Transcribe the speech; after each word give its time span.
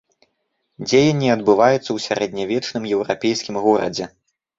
Дзеянне 0.87 1.29
адбываецца 1.33 1.77
ў 1.93 1.97
сярэднявечным 2.05 2.83
еўрапейскім 2.95 3.61
горадзе. 3.67 4.09